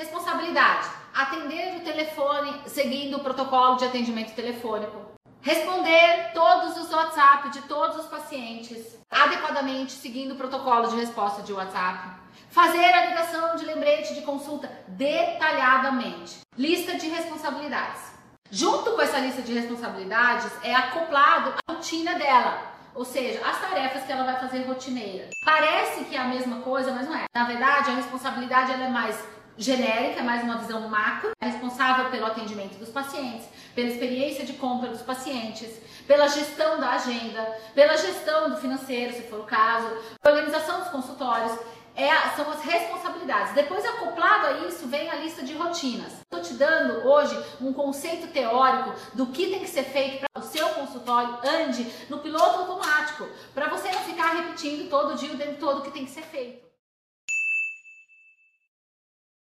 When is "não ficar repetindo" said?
53.90-54.88